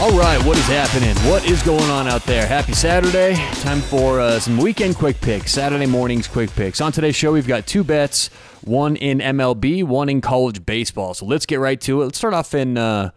[0.00, 1.16] All right, what is happening?
[1.30, 2.46] What is going on out there?
[2.46, 3.36] Happy Saturday.
[3.62, 6.80] Time for uh, some weekend quick picks, Saturday morning's quick picks.
[6.80, 8.28] On today's show, we've got two bets
[8.64, 11.14] one in MLB, one in college baseball.
[11.14, 12.06] So let's get right to it.
[12.06, 12.76] Let's start off in.
[12.76, 13.10] Uh,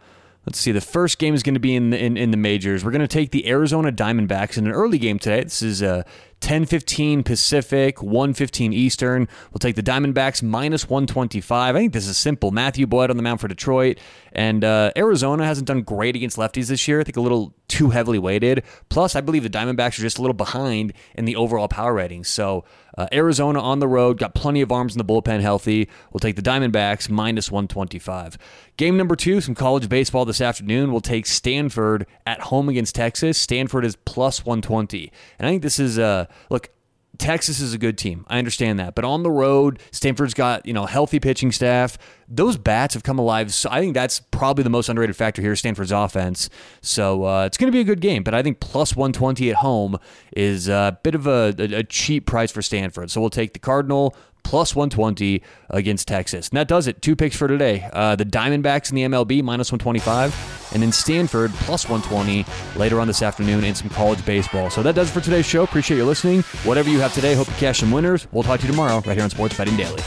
[0.48, 0.72] Let's see.
[0.72, 2.82] The first game is going to be in the, in, in the majors.
[2.82, 5.42] We're going to take the Arizona Diamondbacks in an early game today.
[5.42, 6.04] This is uh,
[6.40, 9.28] 10:15 Pacific, 1:15 Eastern.
[9.52, 11.74] We'll take the Diamondbacks minus 125.
[11.74, 12.50] I think this is simple.
[12.50, 13.98] Matthew Boyd on the mound for Detroit,
[14.32, 17.00] and uh, Arizona hasn't done great against lefties this year.
[17.00, 18.62] I think a little too heavily weighted.
[18.88, 22.24] Plus, I believe the Diamondbacks are just a little behind in the overall power rating.
[22.24, 22.64] So
[22.98, 25.88] uh, Arizona on the road, got plenty of arms in the bullpen healthy.
[26.12, 28.36] We'll take the Diamondbacks minus 125.
[28.76, 30.90] Game number two, some college baseball this afternoon.
[30.90, 33.38] We'll take Stanford at home against Texas.
[33.38, 35.12] Stanford is plus 120.
[35.38, 36.70] And I think this is, uh, look,
[37.18, 38.24] Texas is a good team.
[38.28, 38.94] I understand that.
[38.94, 41.98] But on the road, Stanford's got, you know, healthy pitching staff.
[42.28, 43.52] Those bats have come alive.
[43.52, 46.48] So I think that's probably the most underrated factor here, Stanford's offense.
[46.80, 48.22] So uh, it's going to be a good game.
[48.22, 49.98] But I think plus 120 at home
[50.36, 53.10] is a bit of a, a, cheap price for Stanford.
[53.10, 54.14] So we'll take the Cardinal
[54.48, 56.48] plus 120 against Texas.
[56.48, 57.02] And that does it.
[57.02, 57.86] Two picks for today.
[57.92, 62.46] Uh, the Diamondbacks in the MLB minus 125, and then Stanford plus 120
[62.78, 64.70] later on this afternoon in some college baseball.
[64.70, 65.64] So that does it for today's show.
[65.64, 66.40] Appreciate you listening.
[66.64, 68.26] Whatever you have today, hope you cash some winners.
[68.32, 70.02] We'll talk to you tomorrow right here on Sports Betting Daily.